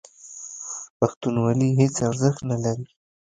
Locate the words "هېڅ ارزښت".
1.79-2.41